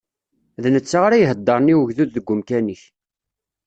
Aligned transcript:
D 0.63 0.65
netta 0.73 0.97
ara 1.05 1.21
iheddṛen 1.23 1.71
i 1.73 1.75
ugdud 1.81 2.09
deg 2.13 2.29
umkan-ik. 2.33 2.83